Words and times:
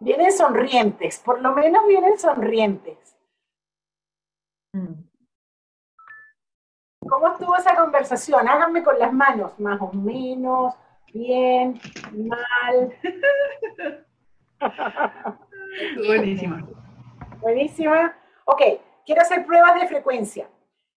Vienen 0.00 0.32
sonrientes, 0.32 1.18
por 1.18 1.42
lo 1.42 1.52
menos 1.52 1.86
vienen 1.86 2.18
sonrientes. 2.18 3.16
Mm. 4.72 4.94
¿Cómo 7.06 7.28
estuvo 7.28 7.54
esa 7.56 7.76
conversación? 7.76 8.48
Háganme 8.48 8.82
con 8.82 8.98
las 8.98 9.12
manos, 9.12 9.58
más 9.60 9.78
o 9.80 9.92
menos, 9.92 10.74
bien, 11.12 11.78
mal. 12.14 12.94
Buenísima. 16.06 16.66
Buenísima. 17.40 18.16
Ok, 18.46 18.62
quiero 19.04 19.20
hacer 19.20 19.44
pruebas 19.44 19.80
de 19.80 19.86
frecuencia. 19.86 20.48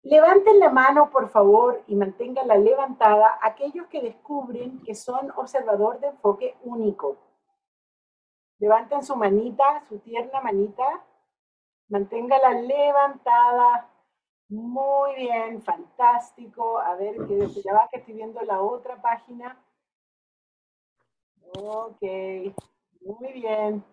Levanten 0.03 0.59
la 0.59 0.69
mano, 0.69 1.09
por 1.09 1.29
favor, 1.29 1.83
y 1.87 1.95
manténganla 1.95 2.55
levantada 2.55 3.37
aquellos 3.41 3.87
que 3.87 4.01
descubren 4.01 4.81
que 4.83 4.95
son 4.95 5.31
observador 5.35 5.99
de 5.99 6.07
enfoque 6.07 6.55
único. 6.63 7.32
Levanten 8.63 9.03
su 9.03 9.17
manita, 9.17 9.83
su 9.89 9.99
tierna 9.99 10.39
manita. 10.39 10.85
Manténgala 11.89 12.61
levantada. 12.61 13.89
Muy 14.47 15.15
bien, 15.15 15.61
fantástico. 15.61 16.79
A 16.79 16.95
ver, 16.95 17.17
que 17.27 17.45
ya 17.61 17.73
va 17.73 17.89
que 17.91 17.97
estoy 17.97 18.13
viendo 18.13 18.39
la 18.43 18.61
otra 18.61 19.01
página. 19.01 19.61
Ok, 21.59 22.01
muy 23.01 23.33
bien. 23.33 23.83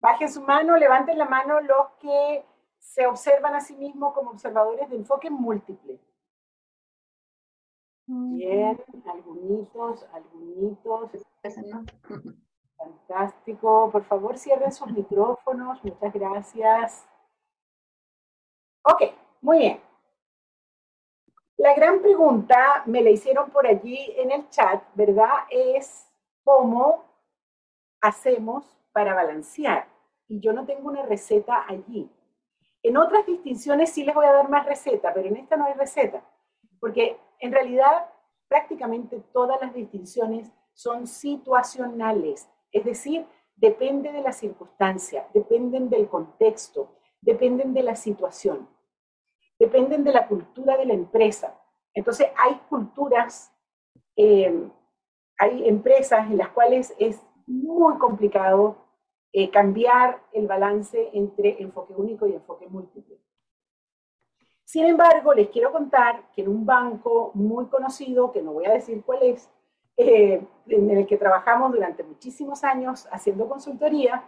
Bajen 0.00 0.32
su 0.32 0.40
mano, 0.40 0.78
levanten 0.78 1.18
la 1.18 1.26
mano 1.26 1.60
los 1.60 1.90
que 2.00 2.42
se 2.78 3.06
observan 3.06 3.56
a 3.56 3.60
sí 3.60 3.76
mismos 3.76 4.14
como 4.14 4.30
observadores 4.30 4.88
de 4.88 4.96
enfoque 4.96 5.28
múltiple. 5.28 6.00
Bien, 8.06 8.82
algunitos, 9.04 10.06
algunitos. 10.14 11.10
Por 13.54 14.04
favor, 14.04 14.38
cierren 14.38 14.72
sus 14.72 14.90
micrófonos. 14.92 15.82
Muchas 15.84 16.12
gracias. 16.12 17.06
Ok, 18.82 19.02
muy 19.40 19.58
bien. 19.58 19.80
La 21.56 21.74
gran 21.74 22.00
pregunta, 22.00 22.82
me 22.86 23.02
la 23.02 23.10
hicieron 23.10 23.50
por 23.50 23.66
allí 23.66 24.14
en 24.16 24.30
el 24.30 24.48
chat, 24.48 24.82
¿verdad? 24.94 25.30
Es 25.50 26.10
cómo 26.42 27.04
hacemos 28.00 28.64
para 28.92 29.14
balancear. 29.14 29.86
Y 30.26 30.40
yo 30.40 30.52
no 30.52 30.64
tengo 30.64 30.88
una 30.88 31.02
receta 31.02 31.66
allí. 31.68 32.10
En 32.82 32.96
otras 32.96 33.26
distinciones 33.26 33.90
sí 33.90 34.04
les 34.04 34.14
voy 34.14 34.24
a 34.24 34.32
dar 34.32 34.48
más 34.48 34.64
receta, 34.64 35.12
pero 35.12 35.28
en 35.28 35.36
esta 35.36 35.56
no 35.56 35.66
hay 35.66 35.74
receta, 35.74 36.22
porque 36.80 37.18
en 37.38 37.52
realidad 37.52 38.10
prácticamente 38.48 39.20
todas 39.32 39.60
las 39.60 39.74
distinciones 39.74 40.50
son 40.72 41.06
situacionales, 41.06 42.48
es 42.72 42.84
decir, 42.84 43.26
depende 43.60 44.10
de 44.10 44.22
la 44.22 44.32
circunstancia, 44.32 45.28
dependen 45.34 45.90
del 45.90 46.08
contexto, 46.08 46.96
dependen 47.20 47.74
de 47.74 47.82
la 47.82 47.94
situación, 47.94 48.68
dependen 49.58 50.02
de 50.02 50.12
la 50.12 50.26
cultura 50.26 50.78
de 50.78 50.86
la 50.86 50.94
empresa. 50.94 51.60
Entonces 51.92 52.28
hay 52.38 52.54
culturas, 52.70 53.52
eh, 54.16 54.70
hay 55.38 55.68
empresas 55.68 56.30
en 56.30 56.38
las 56.38 56.48
cuales 56.48 56.94
es 56.98 57.20
muy 57.46 57.98
complicado 57.98 58.78
eh, 59.32 59.50
cambiar 59.50 60.22
el 60.32 60.46
balance 60.46 61.10
entre 61.12 61.60
enfoque 61.62 61.92
único 61.94 62.26
y 62.26 62.32
enfoque 62.32 62.66
múltiple. 62.66 63.18
Sin 64.64 64.86
embargo, 64.86 65.34
les 65.34 65.50
quiero 65.50 65.70
contar 65.70 66.30
que 66.32 66.42
en 66.42 66.48
un 66.48 66.64
banco 66.64 67.32
muy 67.34 67.66
conocido, 67.66 68.32
que 68.32 68.40
no 68.40 68.52
voy 68.52 68.66
a 68.66 68.72
decir 68.72 69.02
cuál 69.04 69.22
es, 69.24 69.50
eh, 70.00 70.46
en 70.66 70.90
el 70.90 71.06
que 71.06 71.16
trabajamos 71.16 71.72
durante 71.72 72.02
muchísimos 72.02 72.64
años 72.64 73.08
haciendo 73.10 73.48
consultoría, 73.48 74.24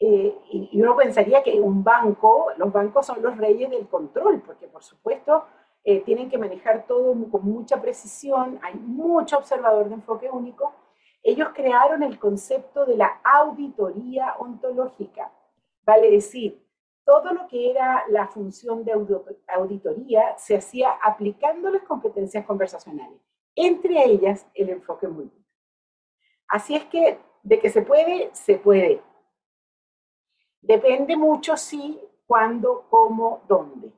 eh, 0.00 0.32
y 0.50 0.80
uno 0.80 0.96
pensaría 0.96 1.42
que 1.42 1.60
un 1.60 1.82
banco, 1.82 2.48
los 2.56 2.72
bancos 2.72 3.06
son 3.06 3.20
los 3.20 3.36
reyes 3.36 3.68
del 3.70 3.88
control, 3.88 4.42
porque 4.42 4.68
por 4.68 4.82
supuesto 4.82 5.44
tienen 6.04 6.28
que 6.28 6.36
manejar 6.36 6.84
todo 6.86 7.14
con 7.30 7.46
mucha 7.46 7.80
precisión, 7.80 8.58
hay 8.62 8.74
mucho 8.74 9.38
observador 9.38 9.88
de 9.88 9.94
enfoque 9.94 10.28
único, 10.28 10.74
ellos 11.22 11.48
crearon 11.54 12.02
el 12.02 12.18
concepto 12.18 12.84
de 12.84 12.96
la 12.96 13.20
auditoría 13.24 14.34
ontológica, 14.38 15.32
vale 15.84 16.10
decir, 16.10 16.62
todo 17.08 17.32
lo 17.32 17.48
que 17.48 17.70
era 17.70 18.04
la 18.10 18.28
función 18.28 18.84
de 18.84 18.92
auditoría 19.48 20.36
se 20.36 20.56
hacía 20.58 20.90
aplicando 21.02 21.70
las 21.70 21.82
competencias 21.84 22.44
conversacionales, 22.44 23.18
entre 23.66 24.04
ellas 24.04 24.46
el 24.54 24.70
enfoque 24.70 25.08
múltiple. 25.08 25.44
Así 26.48 26.74
es 26.74 26.84
que 26.86 27.18
de 27.42 27.58
que 27.58 27.70
se 27.70 27.82
puede, 27.82 28.30
se 28.32 28.56
puede. 28.56 29.02
Depende 30.60 31.16
mucho 31.16 31.56
si, 31.56 32.00
cuándo, 32.26 32.86
cómo, 32.90 33.42
dónde. 33.48 33.92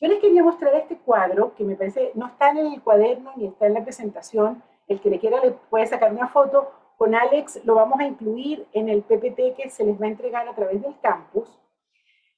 Yo 0.00 0.08
les 0.08 0.18
quería 0.18 0.42
mostrar 0.42 0.74
este 0.74 0.96
cuadro 0.98 1.54
que 1.54 1.64
me 1.64 1.76
parece, 1.76 2.12
no 2.14 2.26
está 2.26 2.50
en 2.50 2.58
el 2.58 2.82
cuaderno 2.82 3.32
ni 3.36 3.46
está 3.46 3.66
en 3.66 3.74
la 3.74 3.84
presentación, 3.84 4.62
el 4.88 5.00
que 5.00 5.10
le 5.10 5.18
quiera 5.18 5.40
le 5.40 5.52
puede 5.52 5.86
sacar 5.86 6.12
una 6.12 6.28
foto. 6.28 6.72
Con 6.96 7.14
Alex 7.14 7.64
lo 7.64 7.74
vamos 7.74 8.00
a 8.00 8.04
incluir 8.04 8.66
en 8.72 8.88
el 8.88 9.02
PPT 9.02 9.56
que 9.56 9.70
se 9.70 9.84
les 9.84 10.00
va 10.00 10.06
a 10.06 10.10
entregar 10.10 10.48
a 10.48 10.54
través 10.54 10.82
del 10.82 10.98
campus. 11.00 11.58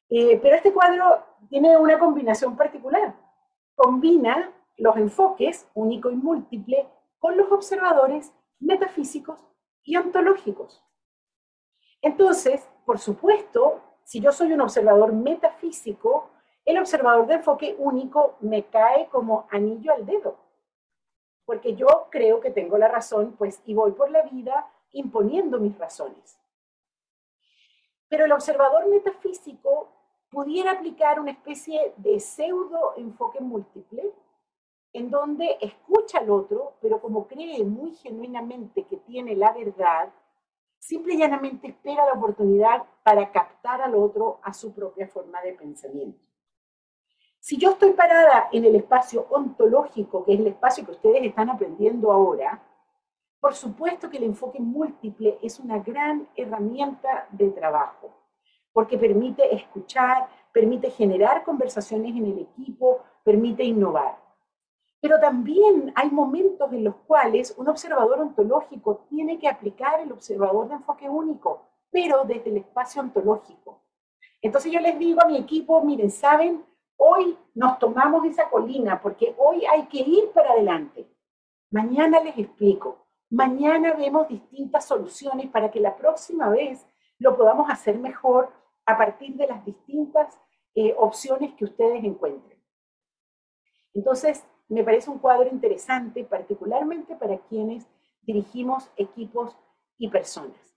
Eh, 0.09 0.39
pero 0.43 0.57
este 0.57 0.73
cuadro 0.73 1.25
tiene 1.49 1.77
una 1.77 1.99
combinación 1.99 2.57
particular. 2.57 3.15
Combina 3.75 4.53
los 4.77 4.97
enfoques 4.97 5.69
único 5.75 6.11
y 6.11 6.17
múltiple 6.17 6.89
con 7.19 7.37
los 7.37 7.51
observadores 7.53 8.33
metafísicos 8.59 9.41
y 9.83 9.97
ontológicos. 9.97 10.83
Entonces, 12.01 12.69
por 12.85 12.99
supuesto, 12.99 13.81
si 14.05 14.21
yo 14.21 14.33
soy 14.33 14.53
un 14.53 14.61
observador 14.61 15.13
metafísico, 15.13 16.31
el 16.65 16.79
observador 16.79 17.27
de 17.27 17.35
enfoque 17.35 17.77
único 17.79 18.37
me 18.41 18.65
cae 18.65 19.09
como 19.09 19.47
anillo 19.51 19.93
al 19.93 20.07
dedo 20.07 20.43
porque 21.45 21.75
yo 21.75 22.09
creo 22.11 22.41
que 22.41 22.51
tengo 22.51 22.79
la 22.79 22.89
razón, 22.89 23.35
pues, 23.37 23.61
y 23.67 23.75
voy 23.75 23.93
por 23.93 24.11
la 24.11 24.23
vida 24.23 24.67
imponiendo 24.93 25.59
mis 25.59 25.77
razones. 25.79 26.39
Pero 28.09 28.25
el 28.25 28.33
observador 28.33 28.89
metafísico 28.89 29.89
pudiera 30.31 30.73
aplicar 30.73 31.21
una 31.21 31.33
especie 31.33 31.95
de 31.97 32.21
pseudo 32.21 32.95
enfoque 32.97 33.41
múltiple, 33.41 34.13
en 34.93 35.11
donde 35.11 35.57
escucha 35.61 36.19
al 36.19 36.31
otro, 36.31 36.75
pero 36.81 37.01
como 37.01 37.27
cree 37.27 37.65
muy 37.65 37.95
genuinamente 37.95 38.85
que 38.85 38.99
tiene 38.99 39.35
la 39.35 39.53
verdad, 39.53 40.13
simple 40.79 41.15
y 41.15 41.19
llanamente 41.19 41.69
espera 41.69 42.05
la 42.07 42.13
oportunidad 42.13 42.85
para 43.03 43.31
captar 43.31 43.81
al 43.81 43.95
otro 43.95 44.41
a 44.43 44.53
su 44.53 44.75
propia 44.75 45.09
forma 45.09 45.41
de 45.41 45.55
pensamiento. 45.55 46.21
Si 47.39 47.57
yo 47.57 47.71
estoy 47.71 47.93
parada 47.93 48.49
en 48.53 48.65
el 48.65 48.77
espacio 48.77 49.27
ontológico, 49.31 50.25
que 50.25 50.35
es 50.35 50.41
el 50.41 50.47
espacio 50.49 50.85
que 50.85 50.93
ustedes 50.93 51.25
están 51.25 51.51
aprendiendo 51.51 52.13
ahora, 52.13 52.63
por 53.41 53.55
supuesto 53.55 54.09
que 54.09 54.19
el 54.19 54.23
enfoque 54.23 54.61
múltiple 54.61 55.39
es 55.43 55.59
una 55.59 55.81
gran 55.81 56.29
herramienta 56.37 57.27
de 57.33 57.51
trabajo, 57.51 58.15
porque 58.73 58.97
permite 58.97 59.53
escuchar, 59.53 60.29
permite 60.53 60.91
generar 60.91 61.43
conversaciones 61.43 62.15
en 62.15 62.27
el 62.27 62.39
equipo, 62.39 63.03
permite 63.25 63.65
innovar. 63.65 64.22
Pero 65.03 65.19
también 65.19 65.93
hay 65.97 66.11
momentos 66.13 66.73
en 66.73 66.85
los 66.85 66.95
cuales 66.95 67.53
un 67.59 67.69
observador 67.69 68.21
ontológico 68.21 69.05
tiene 69.11 69.37
que 69.37 69.49
aplicar 69.49 69.99
el 69.99 70.13
observador 70.13 70.69
de 70.69 70.75
enfoque 70.75 71.09
único, 71.09 71.67
pero 71.91 72.23
desde 72.23 72.51
el 72.51 72.59
espacio 72.59 73.03
ontológico. 73.03 73.83
Entonces 74.41 74.71
yo 74.71 74.79
les 74.79 74.97
digo 75.01 75.21
a 75.21 75.27
mi 75.27 75.39
equipo, 75.39 75.83
miren, 75.83 76.09
¿saben? 76.09 76.65
Hoy 76.97 77.37
nos 77.53 77.81
tomamos 77.81 78.25
esa 78.27 78.49
colina 78.49 79.03
porque 79.03 79.35
hoy 79.39 79.65
hay 79.67 79.89
que 79.89 79.99
ir 79.99 80.31
para 80.31 80.53
adelante. 80.53 81.13
Mañana 81.73 82.21
les 82.21 82.39
explico. 82.39 83.05
Mañana 83.29 83.95
vemos 83.95 84.29
distintas 84.29 84.85
soluciones 84.85 85.51
para 85.51 85.73
que 85.73 85.81
la 85.81 85.97
próxima 85.97 86.49
vez 86.49 86.87
lo 87.19 87.37
podamos 87.37 87.69
hacer 87.69 87.99
mejor 87.99 88.53
a 88.87 88.97
partir 88.97 89.35
de 89.35 89.49
las 89.49 89.65
distintas 89.65 90.39
eh, 90.77 90.95
opciones 90.97 91.55
que 91.55 91.65
ustedes 91.65 92.05
encuentren. 92.05 92.63
Entonces, 93.95 94.45
me 94.73 94.85
parece 94.85 95.11
un 95.11 95.19
cuadro 95.19 95.49
interesante, 95.51 96.25
particularmente 96.25 97.15
para 97.17 97.37
quienes 97.39 97.87
dirigimos 98.23 98.91
equipos 98.97 99.57
y 99.99 100.09
personas. 100.09 100.75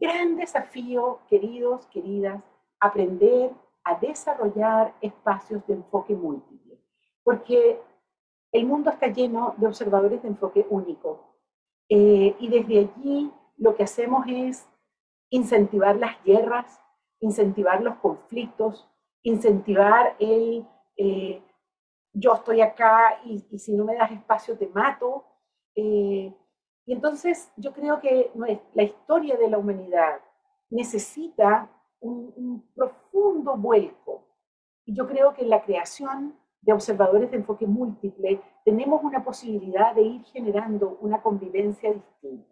Gran 0.00 0.36
desafío, 0.36 1.20
queridos, 1.28 1.86
queridas, 1.86 2.42
aprender 2.80 3.52
a 3.84 3.94
desarrollar 3.98 4.94
espacios 5.00 5.64
de 5.68 5.74
enfoque 5.74 6.14
múltiple, 6.14 6.80
porque 7.22 7.80
el 8.50 8.66
mundo 8.66 8.90
está 8.90 9.06
lleno 9.06 9.54
de 9.56 9.68
observadores 9.68 10.20
de 10.22 10.28
enfoque 10.28 10.66
único. 10.68 11.36
Eh, 11.88 12.34
y 12.40 12.48
desde 12.48 12.80
allí 12.80 13.30
lo 13.56 13.76
que 13.76 13.84
hacemos 13.84 14.24
es 14.26 14.68
incentivar 15.30 15.96
las 15.96 16.22
guerras, 16.24 16.80
incentivar 17.20 17.82
los 17.82 17.94
conflictos, 17.96 18.88
incentivar 19.22 20.16
el 20.18 20.66
eh, 20.96 21.40
yo 22.12 22.34
estoy 22.34 22.60
acá 22.60 23.20
y, 23.24 23.40
si 23.58 23.74
no 23.74 23.84
me 23.84 23.96
das 23.96 24.10
espacio 24.12 24.56
te 24.56 24.68
mato. 24.68 25.24
Eh, 25.74 26.34
y 26.84 26.92
entonces 26.92 27.52
yo 27.56 27.72
creo 27.72 28.00
que 28.00 28.30
la 28.74 28.82
historia 28.82 29.36
de 29.36 29.48
la 29.48 29.58
humanidad 29.58 30.20
necesita 30.70 31.70
un, 32.00 32.68
profundo 32.74 33.56
vuelco. 33.56 34.26
Y 34.84 34.94
yo 34.94 35.06
creo 35.06 35.32
que 35.32 35.42
en 35.42 35.50
la 35.50 35.62
creación 35.62 36.36
de 36.60 36.72
observadores 36.72 37.30
de 37.30 37.36
enfoque 37.38 37.66
múltiple 37.66 38.40
tenemos 38.64 39.02
una 39.04 39.22
posibilidad 39.24 39.94
de 39.94 40.02
ir 40.02 40.24
generando 40.24 40.98
una 41.00 41.22
convivencia 41.22 41.92
distinta. 41.92 42.51